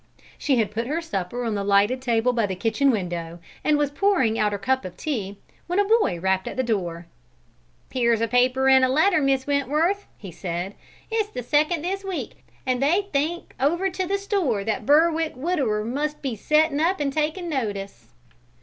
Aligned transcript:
She 0.35 0.57
had 0.57 0.71
put 0.71 0.87
her 0.87 0.99
supper 0.99 1.43
on 1.45 1.53
the 1.53 1.63
lighted 1.63 2.01
table 2.01 2.33
by 2.33 2.47
the 2.47 2.55
kitchen 2.55 2.89
window 2.89 3.37
and 3.63 3.77
was 3.77 3.91
pouring 3.91 4.39
out 4.39 4.51
her 4.51 4.57
cup 4.57 4.83
of 4.83 4.97
tea, 4.97 5.37
when 5.67 5.77
a 5.77 5.85
boy 5.85 6.19
rapped 6.19 6.47
at 6.47 6.57
the 6.57 6.63
door. 6.63 7.05
"Here's 7.91 8.19
a 8.19 8.27
paper 8.27 8.67
and 8.67 8.83
a 8.83 8.89
letter, 8.89 9.21
Miss 9.21 9.45
Wentworth," 9.45 10.07
he 10.17 10.31
said. 10.31 10.73
"It's 11.11 11.29
the 11.29 11.43
second 11.43 11.83
this 11.83 12.03
week, 12.03 12.43
and 12.65 12.81
they 12.81 13.09
think 13.13 13.53
over 13.59 13.91
to 13.91 14.07
the 14.07 14.17
store 14.17 14.63
that 14.63 14.77
that 14.77 14.85
Berwick 14.87 15.33
widower 15.35 15.85
must 15.85 16.23
be 16.23 16.35
settin' 16.35 16.79
up 16.79 16.99
and 16.99 17.13
takin' 17.13 17.47
notice!" 17.47 18.07